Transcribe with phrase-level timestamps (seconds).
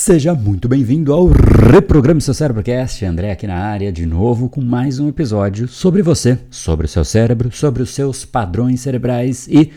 [0.00, 3.04] Seja muito bem-vindo ao Reprograme Seu Cérebrocast.
[3.04, 7.04] André aqui na área de novo com mais um episódio sobre você, sobre o seu
[7.04, 9.72] cérebro, sobre os seus padrões cerebrais e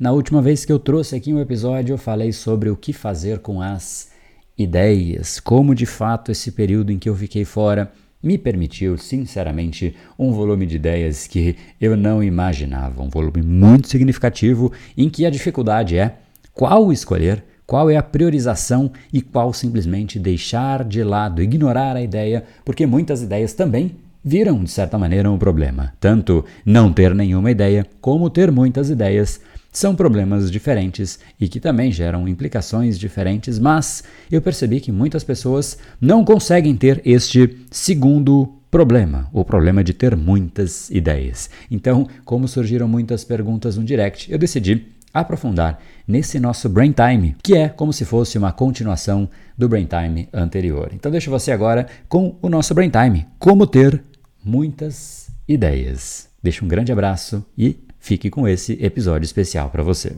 [0.00, 3.40] na última vez que eu trouxe aqui um episódio eu falei sobre o que fazer
[3.40, 4.08] com as
[4.56, 10.32] ideias, como de fato esse período em que eu fiquei fora me permitiu, sinceramente, um
[10.32, 15.98] volume de ideias que eu não imaginava, um volume muito significativo em que a dificuldade
[15.98, 16.16] é
[16.54, 22.44] qual escolher qual é a priorização e qual simplesmente deixar de lado, ignorar a ideia,
[22.64, 25.92] porque muitas ideias também viram, de certa maneira, um problema.
[26.00, 29.40] Tanto não ter nenhuma ideia como ter muitas ideias
[29.72, 34.02] são problemas diferentes e que também geram implicações diferentes, mas
[34.32, 40.16] eu percebi que muitas pessoas não conseguem ter este segundo problema, o problema de ter
[40.16, 41.50] muitas ideias.
[41.70, 47.56] Então, como surgiram muitas perguntas no direct, eu decidi aprofundar nesse nosso Brain Time, que
[47.56, 50.90] é como se fosse uma continuação do Brain Time anterior.
[50.92, 54.02] Então deixo você agora com o nosso Brain Time, como ter
[54.44, 56.28] muitas ideias.
[56.42, 60.14] Deixo um grande abraço e fique com esse episódio especial para você.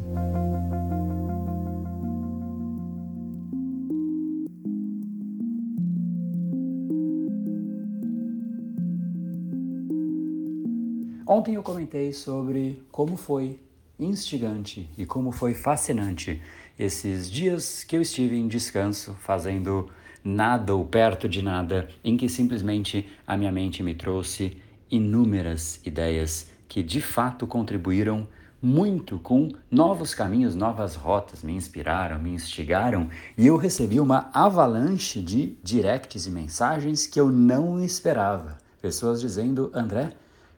[11.27, 13.61] Ontem eu comentei sobre como foi
[13.99, 16.41] instigante e como foi fascinante
[16.79, 19.91] esses dias que eu estive em descanso, fazendo
[20.23, 24.57] nada ou perto de nada, em que simplesmente a minha mente me trouxe
[24.91, 28.29] inúmeras ideias que de fato contribuíram
[28.61, 35.21] muito com novos caminhos, novas rotas, me inspiraram, me instigaram e eu recebi uma avalanche
[35.21, 38.59] de directs e mensagens que eu não esperava.
[38.83, 40.13] Pessoas dizendo: André,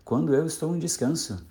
[0.05, 1.45] quando eu estou em descanso,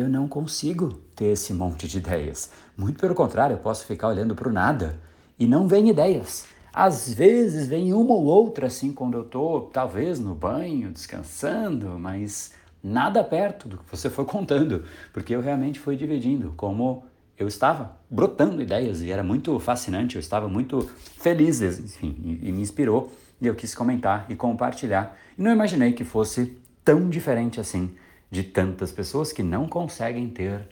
[0.00, 2.50] eu não consigo ter esse monte de ideias.
[2.76, 4.98] Muito pelo contrário, eu posso ficar olhando para o nada
[5.38, 6.46] e não vem ideias.
[6.72, 12.52] Às vezes vem uma ou outra, assim, quando eu estou, talvez, no banho, descansando, mas
[12.82, 17.04] nada perto do que você foi contando, porque eu realmente fui dividindo como
[17.36, 22.52] eu estava brotando ideias e era muito fascinante, eu estava muito feliz, enfim, e, e
[22.52, 25.16] me inspirou e eu quis comentar e compartilhar.
[25.36, 27.94] E não imaginei que fosse tão diferente assim
[28.30, 30.66] de tantas pessoas que não conseguem ter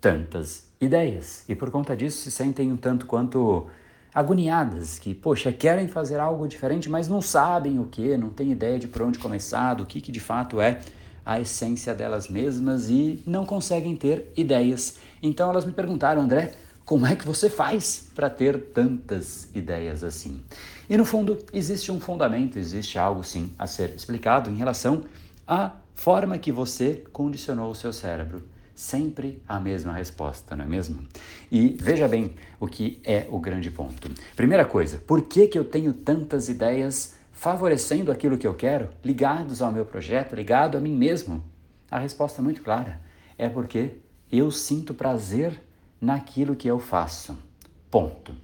[0.00, 3.66] tantas ideias e por conta disso se sentem um tanto quanto
[4.14, 8.78] agoniadas, que, poxa, querem fazer algo diferente, mas não sabem o que, não têm ideia
[8.78, 10.80] de por onde começar, do que, que de fato é
[11.24, 14.96] a essência delas mesmas e não conseguem ter ideias.
[15.22, 16.54] Então elas me perguntaram, André,
[16.84, 20.42] como é que você faz para ter tantas ideias assim?
[20.88, 25.04] E no fundo, existe um fundamento, existe algo sim a ser explicado em relação
[25.46, 28.42] a forma que você condicionou o seu cérebro.
[28.74, 31.06] Sempre a mesma resposta, não é mesmo?
[31.52, 34.10] E veja bem o que é o grande ponto.
[34.34, 39.60] Primeira coisa, por que, que eu tenho tantas ideias favorecendo aquilo que eu quero, ligados
[39.60, 41.44] ao meu projeto, ligado a mim mesmo?
[41.90, 42.98] A resposta é muito clara.
[43.36, 43.98] É porque
[44.32, 45.62] eu sinto prazer
[46.00, 47.38] naquilo que eu faço.
[47.90, 48.34] Ponto.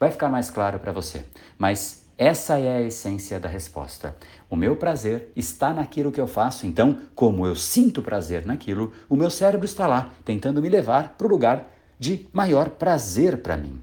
[0.00, 1.24] Vai ficar mais claro para você.
[1.56, 4.16] Mas essa é a essência da resposta.
[4.48, 9.16] O meu prazer está naquilo que eu faço, então, como eu sinto prazer naquilo, o
[9.16, 13.82] meu cérebro está lá, tentando me levar para o lugar de maior prazer para mim.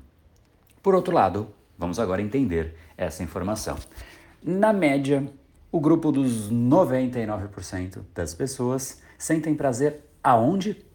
[0.81, 3.77] Por outro lado, vamos agora entender essa informação.
[4.41, 5.27] Na média,
[5.71, 10.85] o grupo dos 99% das pessoas sentem prazer aonde?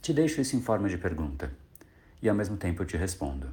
[0.00, 1.52] Te deixo isso em forma de pergunta.
[2.20, 3.48] E ao mesmo tempo eu te respondo.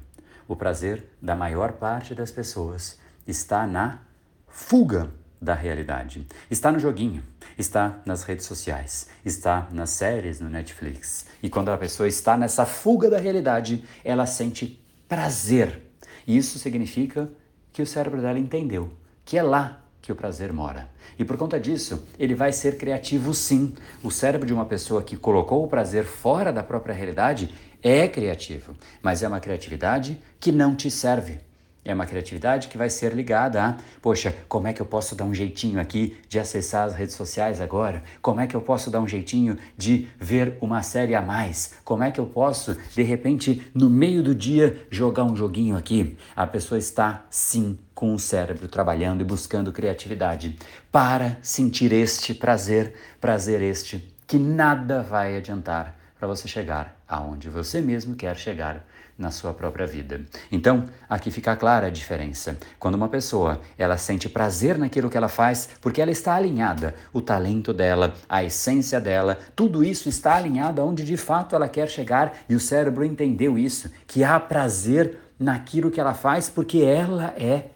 [0.48, 4.00] O prazer da maior parte das pessoas está na
[4.48, 5.10] fuga
[5.40, 6.26] da realidade.
[6.50, 7.22] Está no joguinho,
[7.56, 11.26] está nas redes sociais, está nas séries no Netflix.
[11.42, 15.80] E quando a pessoa está nessa fuga da realidade, ela sente prazer.
[16.26, 17.30] E isso significa
[17.72, 18.92] que o cérebro dela entendeu
[19.24, 20.88] que é lá que o prazer mora.
[21.18, 23.74] E por conta disso, ele vai ser criativo sim.
[24.02, 28.74] O cérebro de uma pessoa que colocou o prazer fora da própria realidade é criativo,
[29.02, 31.38] mas é uma criatividade que não te serve.
[31.82, 35.24] É uma criatividade que vai ser ligada a, poxa, como é que eu posso dar
[35.24, 38.02] um jeitinho aqui de acessar as redes sociais agora?
[38.20, 41.74] Como é que eu posso dar um jeitinho de ver uma série a mais?
[41.82, 46.18] Como é que eu posso, de repente, no meio do dia, jogar um joguinho aqui?
[46.36, 50.58] A pessoa está, sim, com o cérebro trabalhando e buscando criatividade
[50.92, 57.80] para sentir este prazer, prazer este que nada vai adiantar para você chegar aonde você
[57.80, 58.86] mesmo quer chegar
[59.20, 60.22] na sua própria vida.
[60.50, 62.56] Então, aqui fica clara a diferença.
[62.78, 67.20] Quando uma pessoa, ela sente prazer naquilo que ela faz, porque ela está alinhada, o
[67.20, 72.38] talento dela, a essência dela, tudo isso está alinhado aonde de fato ela quer chegar
[72.48, 77.66] e o cérebro entendeu isso, que há prazer naquilo que ela faz porque ela é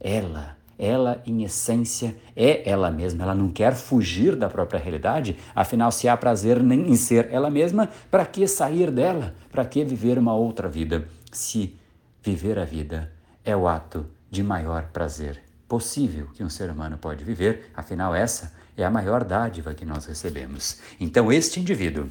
[0.00, 0.63] ela.
[0.84, 3.22] Ela, em essência, é ela mesma.
[3.22, 5.36] Ela não quer fugir da própria realidade.
[5.54, 9.34] Afinal, se há prazer nem em ser ela mesma, para que sair dela?
[9.50, 11.08] Para que viver uma outra vida?
[11.32, 11.74] Se
[12.22, 13.10] viver a vida
[13.44, 18.52] é o ato de maior prazer possível que um ser humano pode viver, afinal, essa
[18.76, 20.80] é a maior dádiva que nós recebemos.
[21.00, 22.08] Então, este indivíduo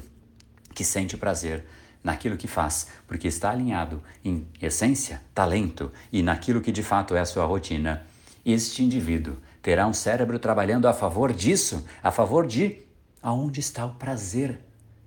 [0.74, 1.64] que sente prazer
[2.02, 7.20] naquilo que faz, porque está alinhado em essência, talento e naquilo que de fato é
[7.20, 8.04] a sua rotina,
[8.44, 12.82] este indivíduo terá um cérebro trabalhando a favor disso, a favor de
[13.22, 14.60] aonde está o prazer.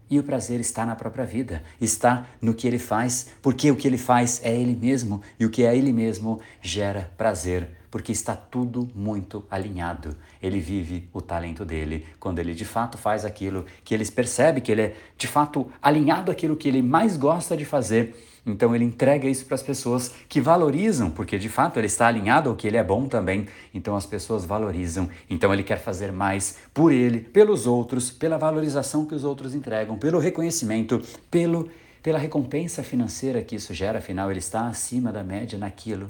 [0.09, 3.87] E o prazer está na própria vida, está no que ele faz, porque o que
[3.87, 8.35] ele faz é ele mesmo e o que é ele mesmo gera prazer porque está
[8.35, 10.15] tudo muito alinhado.
[10.41, 14.71] Ele vive o talento dele quando ele de fato faz aquilo que ele percebe que
[14.71, 18.15] ele é de fato alinhado àquilo que ele mais gosta de fazer.
[18.47, 22.49] Então ele entrega isso para as pessoas que valorizam, porque de fato ele está alinhado
[22.49, 23.47] ao que ele é bom também.
[23.73, 25.09] Então as pessoas valorizam.
[25.29, 29.97] Então ele quer fazer mais por ele, pelos outros, pela valorização que os outros entregam,
[29.97, 31.69] pelo reconhecimento, pelo
[32.01, 36.09] pela recompensa financeira que isso gera, afinal ele está acima da média naquilo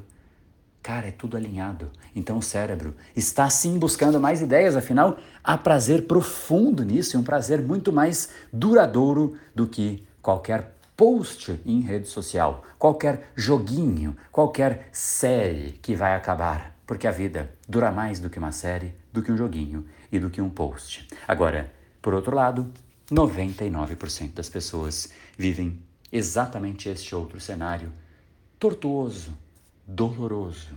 [0.87, 1.91] Cara, é tudo alinhado.
[2.15, 7.23] Então o cérebro está sim buscando mais ideias, afinal, há prazer profundo nisso e um
[7.23, 15.73] prazer muito mais duradouro do que qualquer post em rede social, qualquer joguinho, qualquer série
[15.73, 16.75] que vai acabar.
[16.87, 20.31] Porque a vida dura mais do que uma série, do que um joguinho e do
[20.31, 21.07] que um post.
[21.27, 21.71] Agora,
[22.01, 22.73] por outro lado,
[23.11, 25.79] 99% das pessoas vivem
[26.11, 27.93] exatamente este outro cenário
[28.57, 29.37] tortuoso,
[29.85, 30.73] doloroso,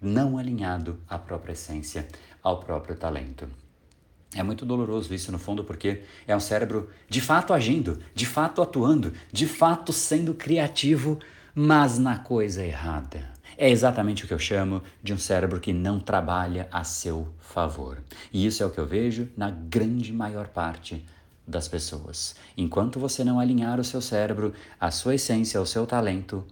[0.00, 2.06] não alinhado à própria essência,
[2.40, 3.48] ao próprio talento.
[4.34, 8.60] É muito doloroso isso no fundo, porque é um cérebro de fato agindo, de fato
[8.60, 11.18] atuando, de fato sendo criativo,
[11.54, 13.36] mas na coisa errada.
[13.56, 18.02] É exatamente o que eu chamo de um cérebro que não trabalha a seu favor.
[18.30, 21.02] E isso é o que eu vejo na grande maior parte
[21.46, 22.34] das pessoas.
[22.56, 26.44] Enquanto você não alinhar o seu cérebro, a sua essência, o seu talento,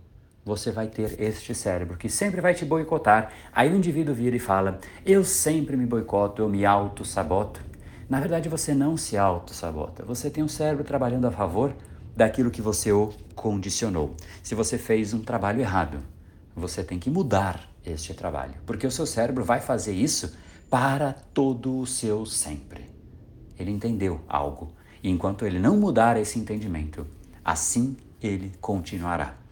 [0.45, 3.33] você vai ter este cérebro que sempre vai te boicotar.
[3.53, 7.61] Aí o indivíduo vira e fala: Eu sempre me boicoto, eu me auto-saboto.
[8.09, 10.05] Na verdade, você não se auto-sabota.
[10.05, 11.75] Você tem um cérebro trabalhando a favor
[12.15, 14.15] daquilo que você o condicionou.
[14.43, 15.99] Se você fez um trabalho errado,
[16.55, 20.37] você tem que mudar este trabalho, porque o seu cérebro vai fazer isso
[20.71, 22.91] para todo o seu sempre.
[23.59, 27.07] Ele entendeu algo, e enquanto ele não mudar esse entendimento,
[27.45, 29.44] assim ele continuará.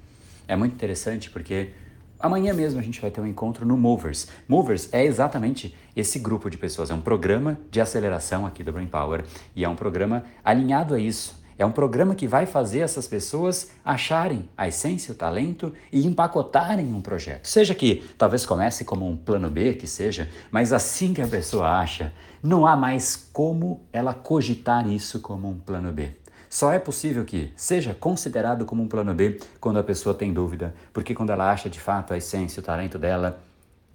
[0.46, 1.70] É muito interessante porque
[2.18, 4.28] amanhã mesmo a gente vai ter um encontro no Movers.
[4.48, 8.86] Movers é exatamente esse grupo de pessoas, é um programa de aceleração aqui do Brain
[8.86, 9.24] Power
[9.54, 11.42] e é um programa alinhado a isso.
[11.58, 16.92] É um programa que vai fazer essas pessoas acharem a essência, o talento e empacotarem
[16.92, 17.46] um projeto.
[17.46, 21.78] Seja que talvez comece como um plano B, que seja, mas assim que a pessoa
[21.78, 22.12] acha,
[22.42, 26.10] não há mais como ela cogitar isso como um plano B.
[26.52, 30.74] Só é possível que seja considerado como um plano B quando a pessoa tem dúvida,
[30.92, 33.42] porque quando ela acha de fato a essência, o talento dela,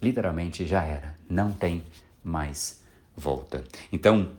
[0.02, 1.84] literalmente já era, não tem
[2.24, 2.82] mais
[3.16, 3.64] volta.
[3.92, 4.32] Então,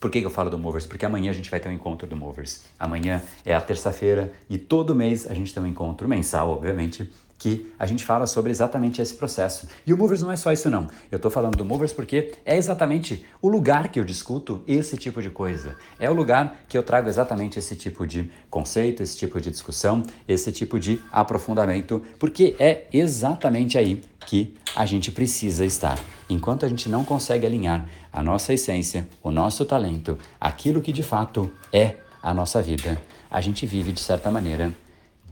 [0.00, 0.86] por que, eu falo do Movers?
[0.86, 2.64] Porque amanhã a gente vai ter um encontro do Movers.
[2.78, 7.70] Amanhã é a terça-feira e todo mês a gente tem um encontro mensal, obviamente, que
[7.78, 9.68] a gente fala sobre exatamente esse processo.
[9.86, 10.88] E o Movers não é só isso não.
[11.10, 15.20] Eu estou falando do Movers porque é exatamente o lugar que eu discuto esse tipo
[15.20, 15.76] de coisa.
[15.98, 20.02] É o lugar que eu trago exatamente esse tipo de conceito, esse tipo de discussão,
[20.26, 25.98] esse tipo de aprofundamento, porque é exatamente aí que a gente precisa estar.
[26.28, 31.02] Enquanto a gente não consegue alinhar a nossa essência, o nosso talento, aquilo que de
[31.02, 33.00] fato é a nossa vida,
[33.30, 34.74] a gente vive de certa maneira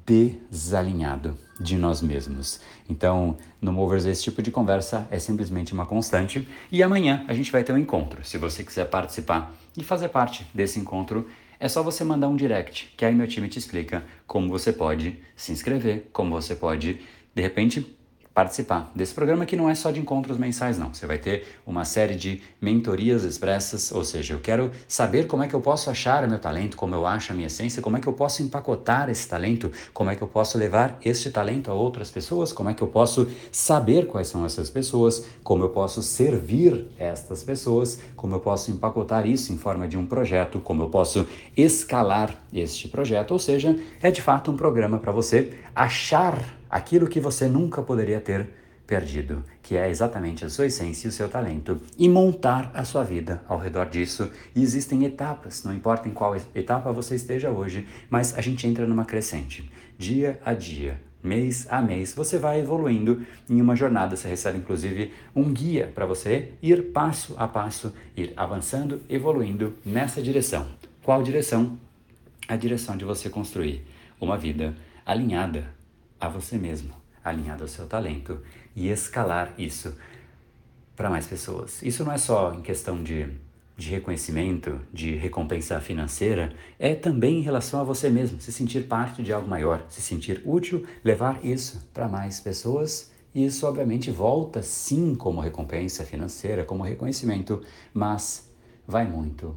[0.07, 2.61] desalinhado de nós mesmos.
[2.89, 6.47] Então, no Movers, esse tipo de conversa é simplesmente uma constante.
[6.71, 8.25] E amanhã a gente vai ter um encontro.
[8.25, 12.93] Se você quiser participar e fazer parte desse encontro, é só você mandar um direct,
[12.97, 17.01] que aí meu time te explica como você pode se inscrever, como você pode,
[17.35, 17.97] de repente,
[18.35, 20.93] participar desse programa que não é só de encontros mensais, não.
[20.93, 25.49] Você vai ter uma série de mentorias expressas, ou seja, eu quero saber como é
[25.49, 28.01] que eu posso achar o meu talento, como eu acho a minha essência, como é
[28.01, 31.75] que eu posso empacotar esse talento, como é que eu posso levar este talento a
[31.75, 36.03] outras pessoas, como é que eu posso saber quais são essas pessoas, como eu posso
[36.03, 40.91] servir estas pessoas, como eu posso empacotar isso em forma de um projeto, como eu
[40.91, 41.25] posso
[41.57, 47.21] escalar este projeto, ou seja, é de fato um programa para você achar aquilo que
[47.21, 48.49] você nunca poderia ter
[48.85, 53.05] perdido, que é exatamente a sua essência e o seu talento, e montar a sua
[53.05, 54.29] vida ao redor disso.
[54.57, 58.89] E existem etapas, não importa em qual etapa você esteja hoje, mas a gente entra
[58.89, 59.71] numa crescente.
[59.97, 64.17] Dia a dia, mês a mês, você vai evoluindo em uma jornada.
[64.17, 70.21] Você recebe, inclusive, um guia para você ir passo a passo, ir avançando, evoluindo nessa
[70.21, 70.67] direção.
[71.05, 71.79] Qual direção?
[72.49, 73.87] A direção de você construir
[74.21, 74.75] uma vida
[75.07, 75.73] alinhada
[76.21, 78.41] a você mesmo, alinhada ao seu talento
[78.75, 79.97] e escalar isso
[80.97, 81.83] para mais pessoas.
[81.83, 83.29] Isso não é só em questão de
[83.77, 89.23] de reconhecimento, de recompensa financeira, é também em relação a você mesmo, se sentir parte
[89.23, 93.11] de algo maior, se sentir útil, levar isso para mais pessoas.
[93.35, 98.49] E isso, obviamente, volta sim como recompensa financeira, como reconhecimento, mas
[98.87, 99.57] vai muito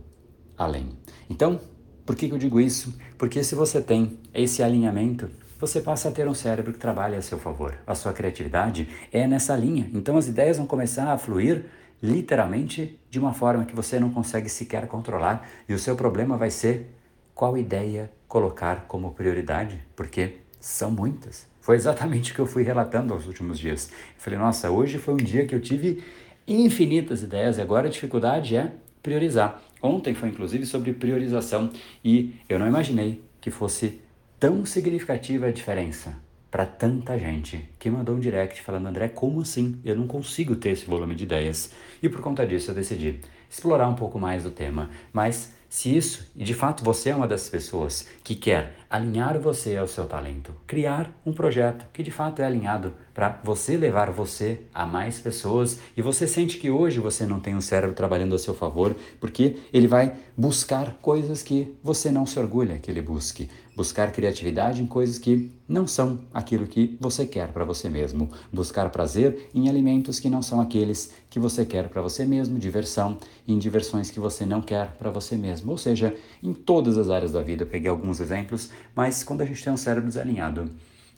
[0.57, 0.89] além.
[1.29, 1.59] Então,
[2.03, 2.95] por que, que eu digo isso?
[3.19, 7.21] Porque se você tem esse alinhamento, você passa a ter um cérebro que trabalha a
[7.21, 7.75] seu favor.
[7.85, 9.89] A sua criatividade é nessa linha.
[9.93, 11.65] Então as ideias vão começar a fluir
[12.01, 16.51] literalmente de uma forma que você não consegue sequer controlar, e o seu problema vai
[16.51, 16.93] ser
[17.33, 21.47] qual ideia colocar como prioridade, porque são muitas.
[21.59, 23.89] Foi exatamente o que eu fui relatando aos últimos dias.
[23.89, 26.03] Eu falei, nossa, hoje foi um dia que eu tive
[26.47, 28.71] infinitas ideias e agora a dificuldade é
[29.03, 29.61] priorizar.
[29.81, 31.69] Ontem foi inclusive sobre priorização
[32.03, 34.01] e eu não imaginei que fosse
[34.39, 36.15] tão significativa a diferença
[36.49, 39.79] para tanta gente que mandou um direct falando: André, como assim?
[39.83, 41.71] Eu não consigo ter esse volume de ideias.
[42.01, 44.89] E por conta disso eu decidi explorar um pouco mais o tema.
[45.11, 49.75] Mas se isso, e de fato você é uma dessas pessoas que quer alinhar você
[49.75, 54.61] ao seu talento, criar um projeto que de fato é alinhado para você levar você
[54.73, 58.39] a mais pessoas e você sente que hoje você não tem um cérebro trabalhando a
[58.39, 63.49] seu favor, porque ele vai buscar coisas que você não se orgulha que ele busque,
[63.77, 68.89] buscar criatividade em coisas que não são aquilo que você quer para você mesmo, buscar
[68.89, 73.59] prazer em alimentos que não são aqueles que você quer para você mesmo, diversão em
[73.59, 77.43] diversões que você não quer para você mesmo, ou seja, em todas as áreas da
[77.43, 77.61] vida.
[77.61, 80.71] Eu peguei alguns exemplos mas quando a gente tem um cérebro desalinhado,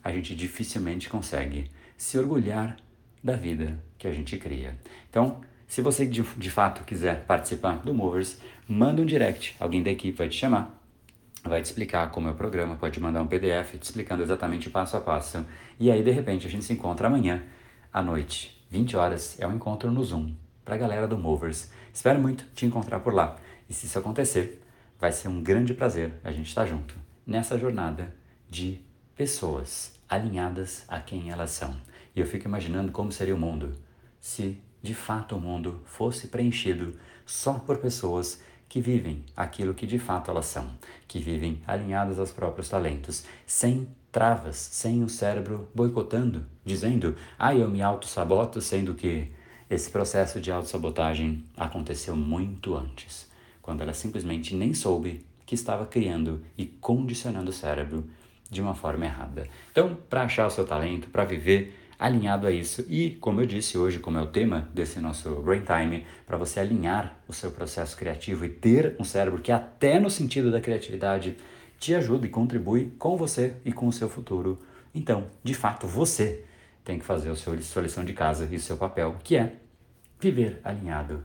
[0.03, 2.75] a gente dificilmente consegue se orgulhar
[3.23, 4.77] da vida que a gente cria.
[5.09, 8.37] Então, se você de, de fato quiser participar do Movers,
[8.67, 10.77] manda um direct, alguém da equipe vai te chamar,
[11.43, 14.71] vai te explicar como é o programa, pode mandar um PDF te explicando exatamente o
[14.71, 15.45] passo a passo.
[15.79, 17.43] E aí, de repente, a gente se encontra amanhã
[17.91, 21.71] à noite, 20 horas, é um encontro no Zoom para a galera do Movers.
[21.93, 23.37] Espero muito te encontrar por lá.
[23.69, 24.61] E se isso acontecer,
[24.99, 28.13] vai ser um grande prazer a gente estar junto nessa jornada
[28.49, 28.81] de
[29.15, 31.75] pessoas alinhadas a quem elas são.
[32.15, 33.75] E eu fico imaginando como seria o mundo
[34.19, 39.97] se de fato o mundo fosse preenchido só por pessoas que vivem aquilo que de
[39.97, 40.69] fato elas são,
[41.07, 47.67] que vivem alinhadas aos próprios talentos, sem travas, sem o cérebro boicotando, dizendo: "Ah, eu
[47.67, 49.31] me auto-saboto", sendo que
[49.69, 53.27] esse processo de autossabotagem aconteceu muito antes,
[53.61, 58.07] quando ela simplesmente nem soube que estava criando e condicionando o cérebro
[58.49, 59.47] de uma forma errada.
[59.71, 63.77] Então, para achar o seu talento, para viver alinhado a isso e, como eu disse
[63.77, 67.97] hoje, como é o tema desse nosso Brain Time, para você alinhar o seu processo
[67.97, 71.35] criativo e ter um cérebro que até no sentido da criatividade
[71.77, 74.57] te ajuda e contribui com você e com o seu futuro.
[74.95, 76.45] Então, de fato, você
[76.85, 79.57] tem que fazer a sua lição de casa e o seu papel, que é
[80.19, 81.23] viver alinhado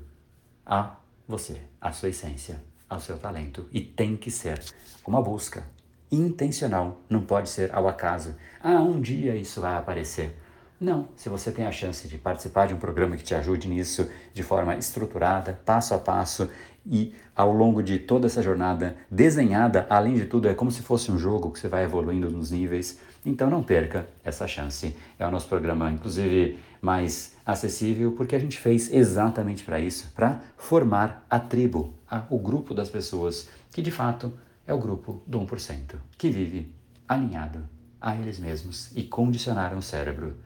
[0.67, 4.61] a você, a sua essência ao seu talento e tem que ser
[5.07, 5.65] uma busca
[6.11, 8.35] intencional, não pode ser ao acaso.
[8.61, 10.37] Ah, um dia isso vai aparecer.
[10.85, 14.07] Não, se você tem a chance de participar de um programa que te ajude nisso
[14.35, 16.47] de forma estruturada, passo a passo
[16.85, 21.11] e ao longo de toda essa jornada desenhada, além de tudo, é como se fosse
[21.11, 22.99] um jogo que você vai evoluindo nos níveis.
[23.25, 24.95] Então não perca essa chance.
[25.19, 30.43] É o nosso programa, inclusive, mais acessível porque a gente fez exatamente para isso, para
[30.59, 34.35] formar a tribo, a, o grupo das pessoas que de fato
[34.67, 36.71] é o grupo do 1%, que vive
[37.09, 37.67] alinhado
[37.99, 40.37] a eles mesmos e condicionaram o cérebro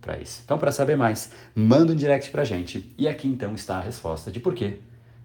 [0.00, 0.42] para isso.
[0.44, 2.92] Então, para saber mais, manda um direct para a gente.
[2.96, 4.80] E aqui então está a resposta de por que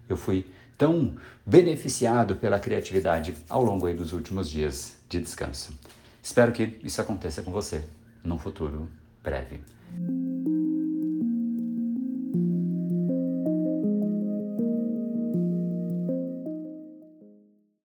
[0.08, 1.14] eu fui tão
[1.46, 5.72] beneficiado pela criatividade ao longo dos últimos dias de descanso.
[6.22, 7.84] Espero que isso aconteça com você
[8.24, 8.88] num futuro
[9.22, 9.60] breve.